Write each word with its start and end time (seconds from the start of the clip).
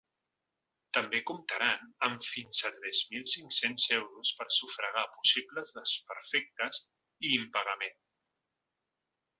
També 0.97 1.19
comptaran 1.31 1.91
amb 2.07 2.25
fins 2.29 2.63
a 2.69 2.71
tres 2.77 3.01
mil 3.11 3.27
cinc-cents 3.35 3.85
euros 3.99 4.33
per 4.39 4.49
a 4.49 4.55
sufragar 4.57 5.05
possibles 5.19 5.73
desperfectes 5.79 6.83
i 7.29 7.37
impagament. 7.39 8.01